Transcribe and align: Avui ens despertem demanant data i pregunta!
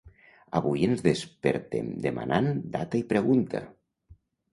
Avui 0.59 0.85
ens 0.85 1.03
despertem 1.07 1.91
demanant 2.05 2.49
data 2.77 2.99
i 3.01 3.03
pregunta! 3.13 3.63